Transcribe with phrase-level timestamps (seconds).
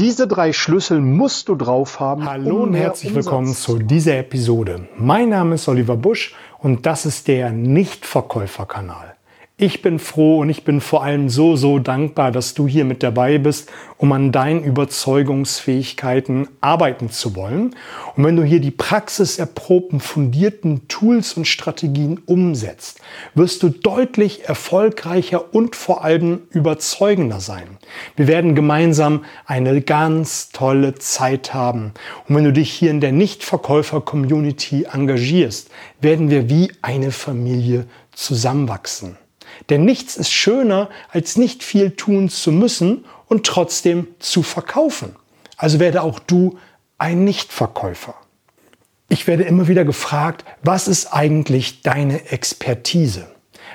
[0.00, 2.24] Diese drei Schlüssel musst du drauf haben.
[2.24, 3.26] Hallo um und herzlich Umsatz.
[3.26, 4.88] willkommen zu dieser Episode.
[4.96, 9.14] Mein Name ist Oliver Busch und das ist der Nichtverkäuferkanal.
[9.62, 13.02] Ich bin froh und ich bin vor allem so, so dankbar, dass du hier mit
[13.02, 17.76] dabei bist, um an deinen Überzeugungsfähigkeiten arbeiten zu wollen.
[18.16, 23.02] Und wenn du hier die praxiserprobten, fundierten Tools und Strategien umsetzt,
[23.34, 27.76] wirst du deutlich erfolgreicher und vor allem überzeugender sein.
[28.16, 31.92] Wir werden gemeinsam eine ganz tolle Zeit haben.
[32.26, 35.68] Und wenn du dich hier in der Nichtverkäufer-Community engagierst,
[36.00, 39.18] werden wir wie eine Familie zusammenwachsen.
[39.68, 45.14] Denn nichts ist schöner, als nicht viel tun zu müssen und trotzdem zu verkaufen.
[45.56, 46.58] Also werde auch du
[46.98, 48.14] ein Nichtverkäufer.
[49.08, 53.28] Ich werde immer wieder gefragt, was ist eigentlich deine Expertise?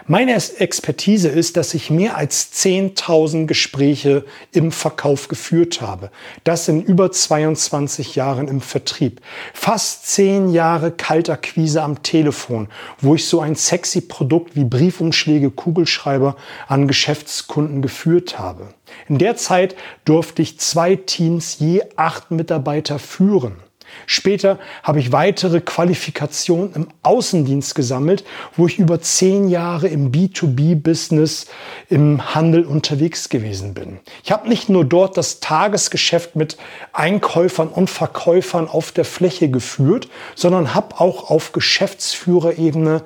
[0.08, 6.12] Meine Expertise ist, dass ich mehr als 10.000 Gespräche im Verkauf geführt habe.
[6.44, 9.20] Das in über 22 Jahren im Vertrieb.
[9.52, 12.68] Fast 10 Jahre Kaltakquise am Telefon,
[13.02, 16.36] wo ich so ein sexy Produkt wie Briefumschläge, Kugelschreiber
[16.68, 18.76] an Geschäftskunden geführt habe.
[19.10, 19.76] In der Zeit
[20.06, 23.65] durfte ich zwei Teams je acht Mitarbeiter führen.
[24.06, 28.24] Später habe ich weitere Qualifikationen im Außendienst gesammelt,
[28.56, 31.48] wo ich über zehn Jahre im B2B-Business
[31.90, 34.00] im Handel unterwegs gewesen bin.
[34.24, 36.58] Ich habe nicht nur dort das Tagesgeschäft mit
[36.94, 43.04] Einkäufern und Verkäufern auf der Fläche geführt, sondern habe auch auf Geschäftsführerebene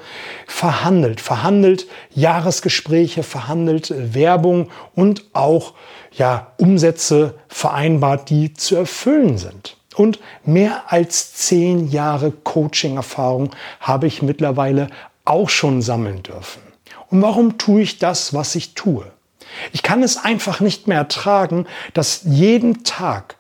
[0.48, 1.22] verhandelt.
[1.22, 5.74] Verhandelt Jahresgespräche, verhandelt Werbung und auch
[6.12, 14.22] ja, Umsätze vereinbart, die zu erfüllen sind und mehr als zehn Jahre Coaching-Erfahrung habe ich
[14.22, 14.88] mittlerweile
[15.26, 16.62] auch schon sammeln dürfen.
[17.10, 19.12] Und warum tue ich das, was ich tue?
[19.74, 23.36] Ich kann es einfach nicht mehr ertragen, dass jeden Tag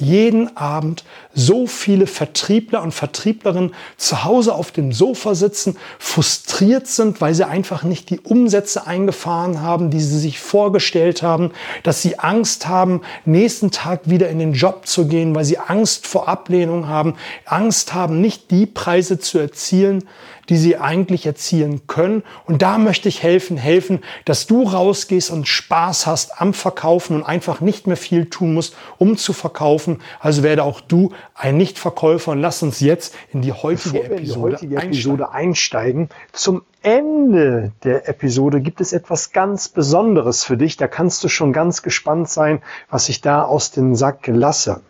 [0.00, 1.04] jeden Abend
[1.34, 7.46] so viele Vertriebler und Vertrieblerinnen zu Hause auf dem Sofa sitzen, frustriert sind, weil sie
[7.46, 11.52] einfach nicht die Umsätze eingefahren haben, die sie sich vorgestellt haben,
[11.82, 16.06] dass sie Angst haben, nächsten Tag wieder in den Job zu gehen, weil sie Angst
[16.06, 17.14] vor Ablehnung haben,
[17.44, 20.04] Angst haben, nicht die Preise zu erzielen,
[20.48, 22.22] die sie eigentlich erzielen können.
[22.46, 27.22] Und da möchte ich helfen, helfen, dass du rausgehst und Spaß hast am Verkaufen und
[27.22, 30.00] einfach nicht mehr viel tun musst, um zu verkaufen.
[30.20, 34.76] Also werde auch du ein Nichtverkäufer und lass uns jetzt in die heutige, Episode, heutige
[34.76, 36.08] Episode einsteigen.
[36.32, 40.76] Zum Ende der Episode gibt es etwas ganz Besonderes für dich.
[40.76, 44.80] Da kannst du schon ganz gespannt sein, was ich da aus dem Sack lasse.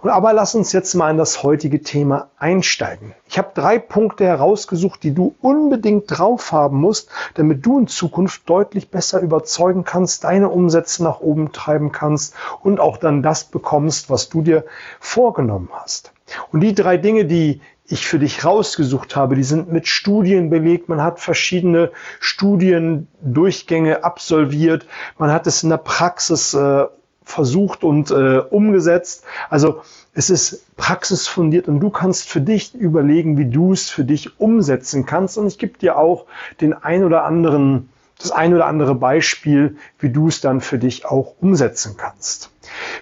[0.00, 3.14] Und aber lass uns jetzt mal in das heutige Thema einsteigen.
[3.28, 8.48] Ich habe drei Punkte herausgesucht, die du unbedingt drauf haben musst, damit du in Zukunft
[8.48, 14.08] deutlich besser überzeugen kannst, deine Umsätze nach oben treiben kannst und auch dann das bekommst,
[14.10, 14.64] was du dir
[15.00, 16.12] vorgenommen hast.
[16.52, 20.88] Und die drei Dinge, die ich für dich rausgesucht habe, die sind mit Studien belegt.
[20.88, 24.86] Man hat verschiedene Studiendurchgänge absolviert.
[25.18, 26.86] Man hat es in der Praxis äh,
[27.26, 29.24] versucht und äh, umgesetzt.
[29.50, 29.82] Also
[30.14, 35.04] es ist praxisfundiert und du kannst für dich überlegen, wie du es für dich umsetzen
[35.04, 35.36] kannst.
[35.36, 36.26] Und ich gebe dir auch
[36.60, 41.04] den ein oder anderen, das ein oder andere Beispiel, wie du es dann für dich
[41.04, 42.50] auch umsetzen kannst.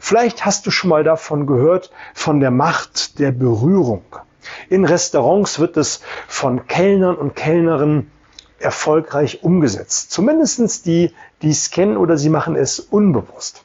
[0.01, 4.05] Vielleicht hast du schon mal davon gehört, von der Macht der Berührung.
[4.71, 8.11] In Restaurants wird es von Kellnern und Kellnerinnen
[8.59, 10.11] erfolgreich umgesetzt.
[10.11, 13.64] Zumindestens die, die es kennen oder sie machen es unbewusst.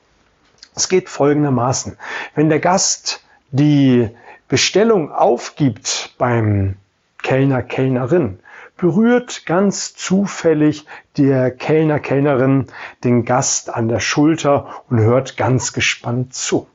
[0.79, 1.97] Es geht folgendermaßen.
[2.35, 4.09] Wenn der Gast die
[4.47, 6.77] Bestellung aufgibt beim
[7.21, 8.39] Kellner, Kellnerin,
[8.77, 10.85] berührt ganz zufällig
[11.17, 12.67] der Kellner, Kellnerin
[13.03, 16.65] den Gast an der Schulter und hört ganz gespannt zu.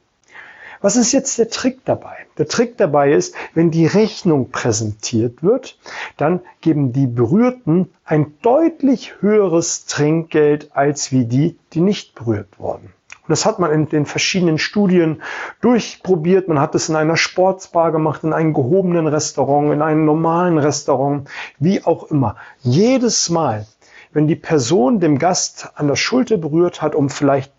[0.82, 2.26] Was ist jetzt der Trick dabei?
[2.36, 5.78] Der Trick dabei ist, wenn die Rechnung präsentiert wird,
[6.18, 12.92] dann geben die Berührten ein deutlich höheres Trinkgeld als wie die, die nicht berührt wurden.
[13.26, 15.22] Und das hat man in den verschiedenen Studien
[15.62, 16.46] durchprobiert.
[16.46, 21.26] Man hat es in einer Sportsbar gemacht, in einem gehobenen Restaurant, in einem normalen Restaurant,
[21.58, 22.36] wie auch immer.
[22.60, 23.66] Jedes Mal,
[24.12, 27.50] wenn die Person dem Gast an der Schulter berührt hat, um vielleicht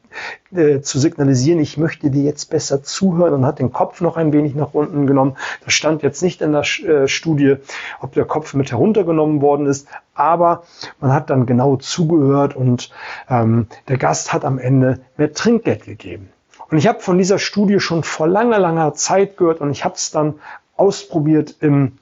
[0.55, 4.33] äh, zu signalisieren, ich möchte dir jetzt besser zuhören und hat den Kopf noch ein
[4.33, 5.37] wenig nach unten genommen.
[5.63, 7.57] Das stand jetzt nicht in der äh, Studie,
[8.01, 10.63] ob der Kopf mit heruntergenommen worden ist, aber
[10.99, 12.91] man hat dann genau zugehört und
[13.29, 16.29] ähm, der Gast hat am Ende mehr Trinkgeld gegeben.
[16.69, 19.95] Und ich habe von dieser Studie schon vor langer, langer Zeit gehört und ich habe
[19.95, 20.35] es dann
[20.75, 21.97] ausprobiert im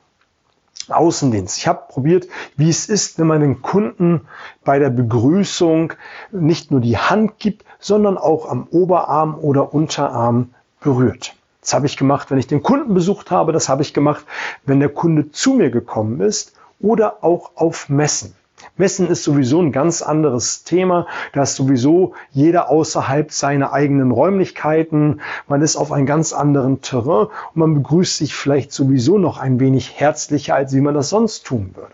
[0.89, 1.57] Außendienst.
[1.57, 2.27] Ich habe probiert,
[2.57, 4.21] wie es ist, wenn man den Kunden
[4.63, 5.93] bei der Begrüßung
[6.31, 11.35] nicht nur die Hand gibt, sondern auch am Oberarm oder Unterarm berührt.
[11.61, 13.53] Das habe ich gemacht, wenn ich den Kunden besucht habe.
[13.53, 14.25] Das habe ich gemacht,
[14.65, 18.35] wenn der Kunde zu mir gekommen ist oder auch auf Messen.
[18.75, 21.05] Messen ist sowieso ein ganz anderes Thema.
[21.31, 25.21] Da ist sowieso jeder außerhalb seiner eigenen Räumlichkeiten.
[25.47, 29.59] Man ist auf einem ganz anderen Terrain und man begrüßt sich vielleicht sowieso noch ein
[29.59, 31.93] wenig herzlicher, als wie man das sonst tun würde.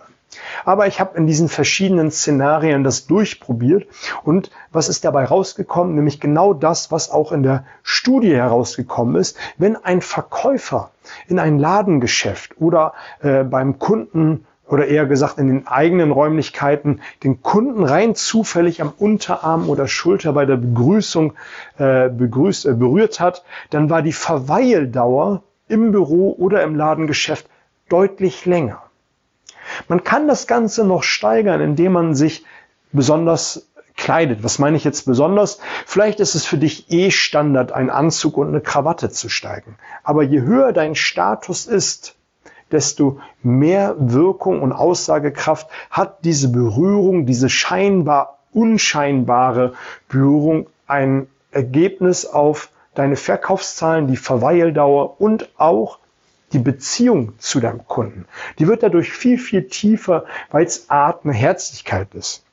[0.63, 3.87] Aber ich habe in diesen verschiedenen Szenarien das durchprobiert
[4.23, 5.95] und was ist dabei rausgekommen?
[5.95, 9.37] Nämlich genau das, was auch in der Studie herausgekommen ist.
[9.57, 10.91] Wenn ein Verkäufer
[11.27, 17.41] in ein Ladengeschäft oder äh, beim Kunden oder eher gesagt in den eigenen Räumlichkeiten den
[17.41, 21.33] Kunden rein zufällig am Unterarm oder Schulter bei der Begrüßung
[21.77, 27.47] äh, begrüßt, äh, berührt hat, dann war die Verweildauer im Büro oder im Ladengeschäft
[27.89, 28.83] deutlich länger.
[29.87, 32.45] Man kann das Ganze noch steigern, indem man sich
[32.91, 34.43] besonders kleidet.
[34.43, 35.59] Was meine ich jetzt besonders?
[35.85, 39.77] Vielleicht ist es für dich eh Standard, einen Anzug und eine Krawatte zu steigen.
[40.03, 42.15] Aber je höher dein Status ist,
[42.71, 49.73] desto mehr Wirkung und Aussagekraft hat diese Berührung, diese scheinbar unscheinbare
[50.07, 55.99] Berührung ein Ergebnis auf deine Verkaufszahlen, die Verweildauer und auch
[56.51, 58.25] die Beziehung zu deinem Kunden.
[58.57, 62.43] Die wird dadurch viel, viel tiefer, weil es Art eine Herzlichkeit ist.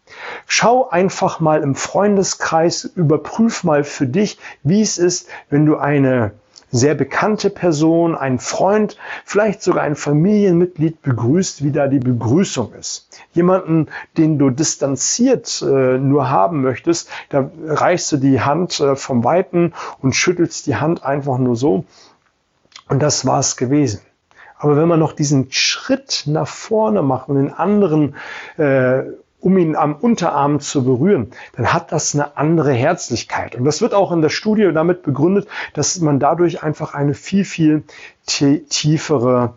[0.46, 6.32] Schau einfach mal im Freundeskreis, überprüf mal für dich, wie es ist, wenn du eine
[6.70, 13.08] sehr bekannte Person, ein Freund, vielleicht sogar ein Familienmitglied begrüßt, wie da die Begrüßung ist.
[13.32, 19.24] Jemanden, den du distanziert äh, nur haben möchtest, da reichst du die Hand äh, vom
[19.24, 19.72] Weiten
[20.02, 21.84] und schüttelst die Hand einfach nur so.
[22.88, 24.00] Und das war's gewesen.
[24.58, 28.16] Aber wenn man noch diesen Schritt nach vorne macht und den anderen
[28.56, 29.02] äh,
[29.46, 33.54] um ihn am Unterarm zu berühren, dann hat das eine andere Herzlichkeit.
[33.54, 37.44] Und das wird auch in der Studie damit begründet, dass man dadurch einfach eine viel,
[37.44, 37.84] viel
[38.26, 39.54] tiefere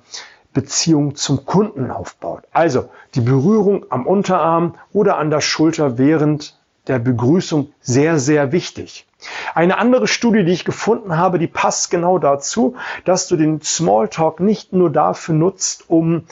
[0.54, 2.44] Beziehung zum Kunden aufbaut.
[2.52, 6.56] Also die Berührung am Unterarm oder an der Schulter während
[6.88, 9.08] der Begrüßung sehr, sehr wichtig.
[9.56, 12.76] Eine andere Studie, die ich gefunden habe, die passt genau dazu,
[13.06, 16.26] dass du den Smalltalk nicht nur dafür nutzt, um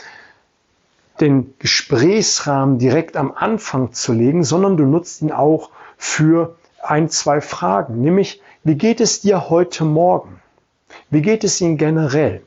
[1.19, 7.41] den Gesprächsrahmen direkt am Anfang zu legen, sondern du nutzt ihn auch für ein, zwei
[7.41, 10.41] Fragen, nämlich wie geht es dir heute Morgen?
[11.09, 12.41] Wie geht es Ihnen generell?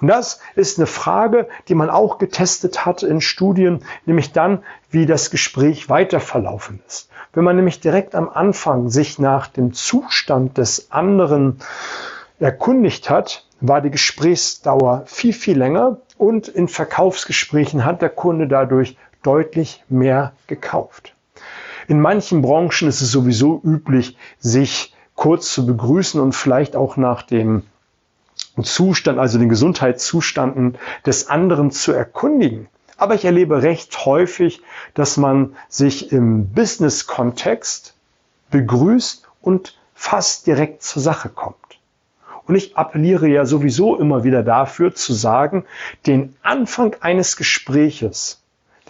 [0.00, 5.06] Und das ist eine Frage, die man auch getestet hat in Studien, nämlich dann, wie
[5.06, 7.10] das Gespräch weiter verlaufen ist.
[7.32, 11.60] Wenn man nämlich direkt am Anfang sich nach dem Zustand des anderen
[12.40, 18.96] erkundigt hat, war die Gesprächsdauer viel, viel länger und in Verkaufsgesprächen hat der Kunde dadurch
[19.22, 21.14] deutlich mehr gekauft.
[21.86, 27.22] In manchen Branchen ist es sowieso üblich, sich kurz zu begrüßen und vielleicht auch nach
[27.22, 27.62] dem
[28.62, 30.76] Zustand, also den Gesundheitszuständen
[31.06, 32.68] des anderen zu erkundigen.
[32.96, 34.60] Aber ich erlebe recht häufig,
[34.94, 37.94] dass man sich im Business-Kontext
[38.50, 41.77] begrüßt und fast direkt zur Sache kommt.
[42.48, 45.64] Und ich appelliere ja sowieso immer wieder dafür zu sagen,
[46.06, 48.42] den Anfang eines Gespräches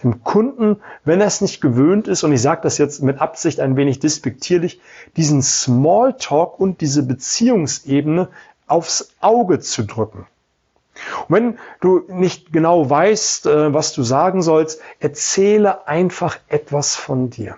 [0.03, 3.59] dem Kunden, wenn er es nicht gewöhnt ist, und ich sage das jetzt mit Absicht
[3.59, 4.79] ein wenig despektierlich,
[5.17, 8.29] diesen Smalltalk und diese Beziehungsebene
[8.65, 10.25] aufs Auge zu drücken.
[11.27, 17.29] Und wenn du nicht genau weißt, äh, was du sagen sollst, erzähle einfach etwas von
[17.29, 17.57] dir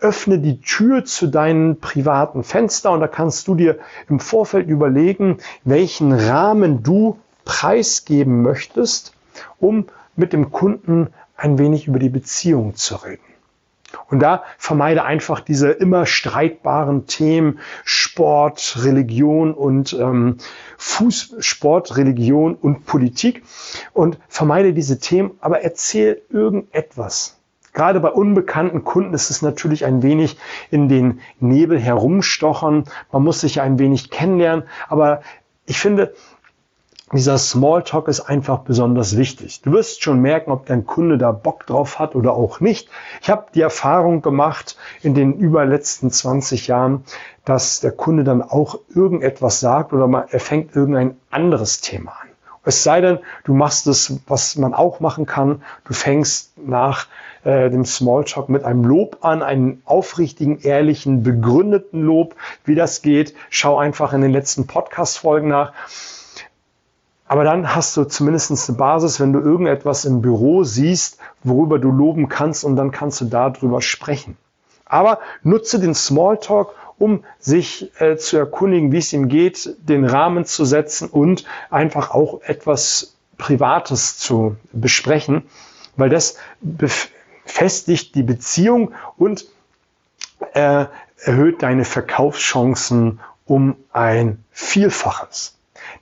[0.00, 5.38] öffne die Tür zu deinen privaten Fenster und da kannst du dir im Vorfeld überlegen,
[5.64, 9.14] welchen Rahmen du preisgeben möchtest,
[9.58, 9.86] um
[10.16, 13.22] mit dem Kunden ein wenig über die Beziehung zu reden.
[14.10, 20.38] Und da vermeide einfach diese immer streitbaren Themen Sport, Religion und ähm,
[20.78, 23.42] Fußsport, Religion und Politik
[23.92, 27.36] und vermeide diese Themen, aber erzähl irgendetwas.
[27.74, 30.38] Gerade bei unbekannten Kunden ist es natürlich ein wenig
[30.70, 32.84] in den Nebel herumstochern.
[33.12, 34.64] Man muss sich ein wenig kennenlernen.
[34.88, 35.22] Aber
[35.66, 36.14] ich finde,
[37.12, 39.60] dieser Smalltalk ist einfach besonders wichtig.
[39.62, 42.88] Du wirst schon merken, ob dein Kunde da Bock drauf hat oder auch nicht.
[43.20, 47.04] Ich habe die Erfahrung gemacht in den über letzten 20 Jahren,
[47.44, 52.28] dass der Kunde dann auch irgendetwas sagt oder er fängt irgendein anderes Thema an.
[52.64, 55.62] Es sei denn, du machst es, was man auch machen kann.
[55.84, 57.06] Du fängst nach
[57.44, 62.34] äh, dem Smalltalk mit einem Lob an, einen aufrichtigen, ehrlichen, begründeten Lob.
[62.64, 65.72] Wie das geht, schau einfach in den letzten Podcast-Folgen nach.
[67.26, 71.90] Aber dann hast du zumindest eine Basis, wenn du irgendetwas im Büro siehst, worüber du
[71.90, 74.36] loben kannst und dann kannst du darüber sprechen.
[74.84, 80.44] Aber nutze den Smalltalk, um sich äh, zu erkundigen, wie es ihm geht, den Rahmen
[80.44, 85.42] zu setzen und einfach auch etwas Privates zu besprechen,
[85.96, 86.36] weil das
[87.44, 89.46] festigt die Beziehung und
[90.54, 90.86] äh,
[91.24, 95.56] erhöht deine Verkaufschancen um ein Vielfaches.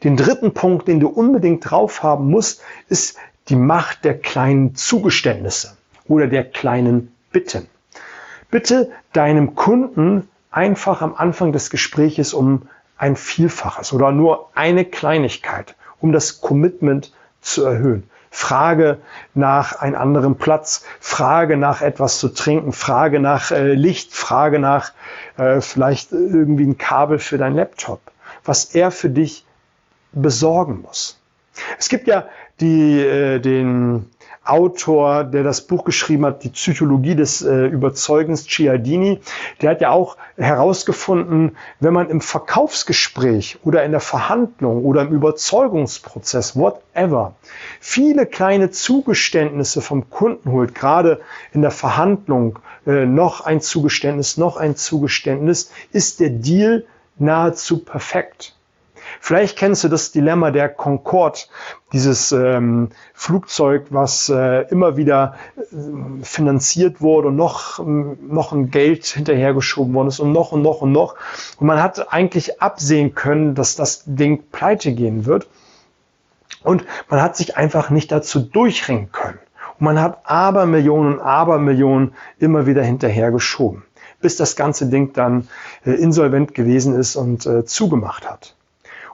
[0.04, 3.16] Den dritten Punkt, den du unbedingt drauf haben musst, ist
[3.48, 7.68] die Macht der kleinen Zugeständnisse oder der kleinen Bitten.
[8.50, 15.74] Bitte deinem Kunden einfach am Anfang des Gespräches um ein Vielfaches oder nur eine Kleinigkeit,
[16.00, 18.08] um das Commitment zu erhöhen.
[18.34, 18.98] Frage
[19.34, 24.92] nach einem anderen Platz, Frage nach etwas zu trinken, Frage nach äh, Licht, Frage nach
[25.36, 28.00] äh, vielleicht irgendwie ein Kabel für dein Laptop,
[28.42, 29.44] was er für dich
[30.12, 31.20] besorgen muss.
[31.78, 32.24] Es gibt ja
[32.58, 34.10] die, äh, den
[34.44, 39.20] Autor, der das Buch geschrieben hat, die Psychologie des äh, Überzeugens, Cialdini,
[39.60, 45.12] der hat ja auch herausgefunden, wenn man im Verkaufsgespräch oder in der Verhandlung oder im
[45.12, 47.34] Überzeugungsprozess, whatever,
[47.78, 51.20] viele kleine Zugeständnisse vom Kunden holt, gerade
[51.52, 56.84] in der Verhandlung, äh, noch ein Zugeständnis, noch ein Zugeständnis, ist der Deal
[57.16, 58.56] nahezu perfekt.
[59.24, 61.38] Vielleicht kennst du das Dilemma der Concorde,
[61.92, 69.06] dieses ähm, Flugzeug, was äh, immer wieder äh, finanziert wurde und noch, noch ein Geld
[69.06, 71.14] hinterhergeschoben worden ist und noch und noch und noch.
[71.60, 75.46] Und man hat eigentlich absehen können, dass das Ding pleite gehen wird.
[76.64, 79.38] Und man hat sich einfach nicht dazu durchringen können.
[79.78, 83.84] Und man hat Abermillionen und Abermillionen immer wieder hinterhergeschoben,
[84.20, 85.46] bis das ganze Ding dann
[85.86, 88.56] äh, insolvent gewesen ist und äh, zugemacht hat.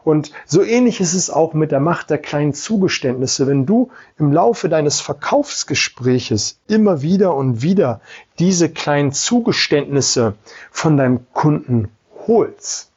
[0.09, 3.47] Und so ähnlich ist es auch mit der Macht der kleinen Zugeständnisse.
[3.47, 8.01] Wenn du im Laufe deines Verkaufsgespräches immer wieder und wieder
[8.39, 10.33] diese kleinen Zugeständnisse
[10.71, 11.91] von deinem Kunden
[12.27, 12.91] holst,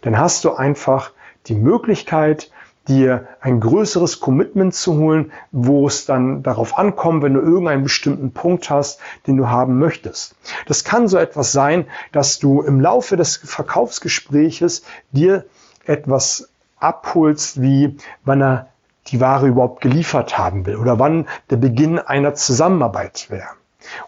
[0.00, 1.12] dann hast du einfach
[1.48, 2.50] die Möglichkeit,
[2.88, 8.32] dir ein größeres Commitment zu holen, wo es dann darauf ankommt, wenn du irgendeinen bestimmten
[8.32, 10.34] Punkt hast, den du haben möchtest.
[10.66, 15.44] Das kann so etwas sein, dass du im Laufe des Verkaufsgespräches dir
[15.90, 18.68] etwas abholst, wie wann er
[19.08, 23.48] die Ware überhaupt geliefert haben will oder wann der Beginn einer Zusammenarbeit wäre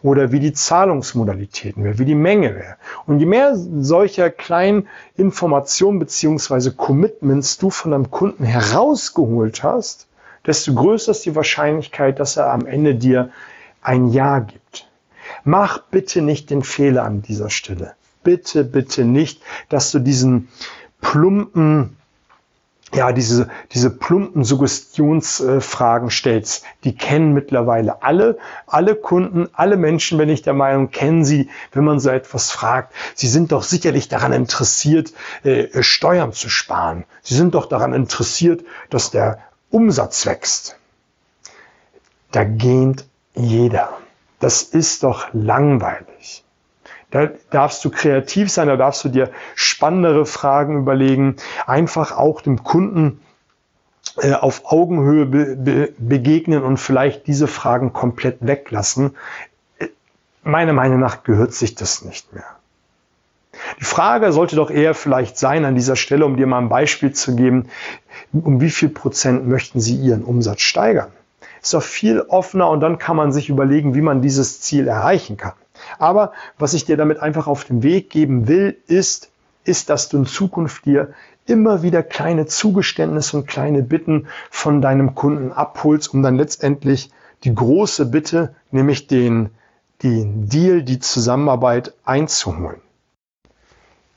[0.02, 2.76] oder wie die Zahlungsmodalitäten wäre, wie die Menge wäre.
[3.06, 10.06] Und je mehr solcher kleinen Informationen beziehungsweise Commitments du von deinem Kunden herausgeholt hast,
[10.46, 13.30] desto größer ist die Wahrscheinlichkeit, dass er am Ende dir
[13.80, 14.88] ein Ja gibt.
[15.44, 17.94] Mach bitte nicht den Fehler an dieser Stelle.
[18.22, 20.48] Bitte, bitte nicht, dass du diesen
[21.02, 21.98] plumpen,
[22.94, 30.28] ja, diese, diese plumpen Suggestionsfragen stellst, die kennen mittlerweile alle, alle Kunden, alle Menschen, bin
[30.30, 32.94] ich der Meinung, kennen sie, wenn man so etwas fragt.
[33.14, 37.04] Sie sind doch sicherlich daran interessiert, äh, Steuern zu sparen.
[37.22, 39.38] Sie sind doch daran interessiert, dass der
[39.70, 40.76] Umsatz wächst.
[42.30, 43.90] Da gähnt jeder.
[44.38, 46.44] Das ist doch langweilig.
[47.12, 52.64] Da darfst du kreativ sein, da darfst du dir spannendere Fragen überlegen, einfach auch dem
[52.64, 53.20] Kunden
[54.16, 59.14] äh, auf Augenhöhe be be begegnen und vielleicht diese Fragen komplett weglassen.
[59.78, 59.88] Äh,
[60.42, 62.46] meiner Meinung nach gehört sich das nicht mehr.
[63.78, 67.12] Die Frage sollte doch eher vielleicht sein an dieser Stelle, um dir mal ein Beispiel
[67.12, 67.68] zu geben,
[68.32, 71.12] um wie viel Prozent möchten Sie Ihren Umsatz steigern?
[71.60, 75.36] Ist doch viel offener und dann kann man sich überlegen, wie man dieses Ziel erreichen
[75.36, 75.52] kann.
[75.98, 79.30] Aber was ich dir damit einfach auf den Weg geben will, ist,
[79.64, 81.14] ist, dass du in Zukunft dir
[81.46, 87.10] immer wieder kleine Zugeständnisse und kleine Bitten von deinem Kunden abholst, um dann letztendlich
[87.44, 89.50] die große Bitte, nämlich den,
[90.02, 92.80] den Deal, die Zusammenarbeit einzuholen.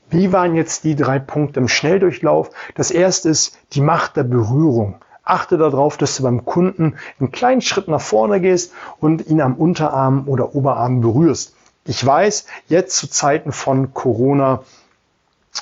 [0.08, 2.50] Wie waren jetzt die drei Punkte im Schnelldurchlauf?
[2.76, 4.96] Das erste ist die Macht der Berührung.
[5.24, 9.56] Achte darauf, dass du beim Kunden einen kleinen Schritt nach vorne gehst und ihn am
[9.56, 11.55] Unterarm oder Oberarm berührst.
[11.86, 14.64] Ich weiß, jetzt zu Zeiten von Corona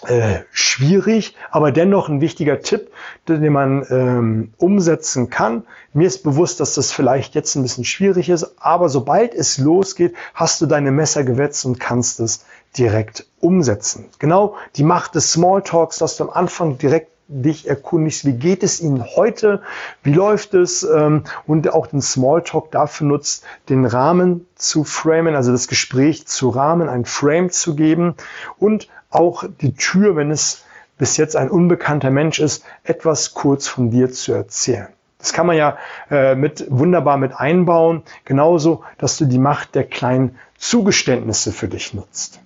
[0.06, 2.90] äh, schwierig, aber dennoch ein wichtiger Tipp,
[3.28, 5.64] den man ähm, umsetzen kann.
[5.92, 10.14] Mir ist bewusst, dass das vielleicht jetzt ein bisschen schwierig ist, aber sobald es losgeht,
[10.34, 12.44] hast du deine Messer gewetzt und kannst es
[12.76, 14.06] direkt umsetzen.
[14.18, 18.80] Genau die Macht des Smalltalks, dass du am Anfang direkt dich erkundigst, wie geht es
[18.80, 19.62] Ihnen heute,
[20.02, 25.50] wie läuft es ähm, und auch den Smalltalk dafür nutzt, den Rahmen zu framen, also
[25.52, 28.14] das Gespräch zu rahmen, ein Frame zu geben
[28.58, 30.64] und auch die Tür, wenn es
[30.98, 34.88] bis jetzt ein unbekannter Mensch ist, etwas kurz von dir zu erzählen.
[35.18, 35.78] Das kann man ja
[36.10, 41.94] äh, mit, wunderbar mit einbauen, genauso, dass du die Macht der kleinen Zugeständnisse für dich
[41.94, 42.40] nutzt.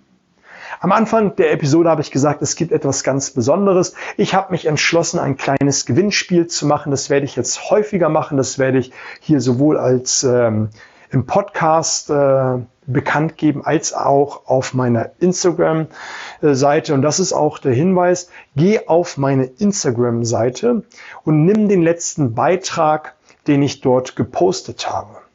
[0.81, 3.95] Am Anfang der Episode habe ich gesagt, es gibt etwas ganz Besonderes.
[4.17, 6.91] Ich habe mich entschlossen, ein kleines Gewinnspiel zu machen.
[6.91, 8.37] Das werde ich jetzt häufiger machen.
[8.37, 10.69] Das werde ich hier sowohl als ähm,
[11.11, 16.95] im Podcast äh, bekannt geben, als auch auf meiner Instagram-Seite.
[16.95, 20.85] Und das ist auch der Hinweis, geh auf meine Instagram-Seite
[21.25, 23.15] und nimm den letzten Beitrag,
[23.49, 25.28] den ich dort gepostet habe.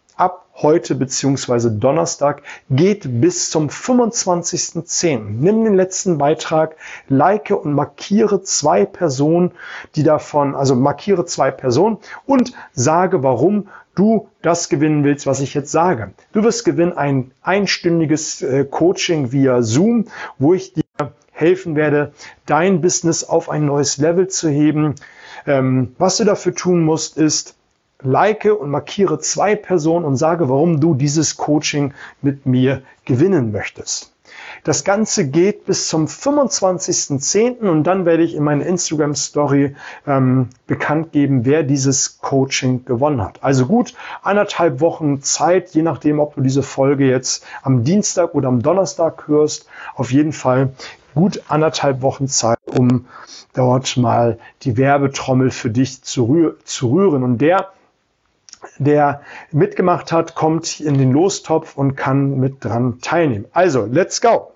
[0.56, 5.20] Heute beziehungsweise Donnerstag geht bis zum 25.10.
[5.40, 6.76] Nimm den letzten Beitrag,
[7.10, 9.52] like und markiere zwei Personen,
[9.96, 15.56] die davon, also markiere zwei Personen und sage, warum du das gewinnen willst, was ich
[15.56, 16.14] jetzt sage.
[16.34, 20.06] Du wirst gewinnen ein einstündiges äh, Coaching via Zoom,
[20.38, 20.84] wo ich dir
[21.32, 22.14] helfen werde,
[22.46, 24.96] dein Business auf ein neues Level zu heben.
[25.48, 27.56] Ähm, was du dafür tun musst, ist,
[28.04, 34.14] like und markiere zwei Personen und sage, warum du dieses Coaching mit mir gewinnen möchtest.
[34.64, 37.68] Das Ganze geht bis zum 25.10.
[37.68, 39.76] und dann werde ich in meiner Instagram Story
[40.08, 43.44] ähm, bekannt geben, wer dieses Coaching gewonnen hat.
[43.44, 48.48] Also gut anderthalb Wochen Zeit, je nachdem, ob du diese Folge jetzt am Dienstag oder
[48.48, 49.68] am Donnerstag hörst.
[49.96, 50.74] Auf jeden Fall
[51.14, 53.06] gut anderthalb Wochen Zeit, um
[53.54, 57.24] dort mal die Werbetrommel für dich zu, rühr zu rühren.
[57.24, 57.70] Und der
[58.78, 63.46] der mitgemacht hat, kommt in den Lostopf und kann mit dran teilnehmen.
[63.52, 64.53] Also, let's go!